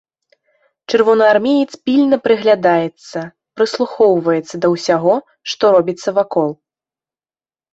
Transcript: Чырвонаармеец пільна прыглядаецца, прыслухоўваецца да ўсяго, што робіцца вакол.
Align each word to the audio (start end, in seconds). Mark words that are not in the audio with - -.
Чырвонаармеец 0.93 1.71
пільна 1.89 2.17
прыглядаецца, 2.27 3.17
прыслухоўваецца 3.59 4.55
да 4.65 4.73
ўсяго, 4.75 5.15
што 5.53 5.63
робіцца 5.77 6.09
вакол. 6.21 6.49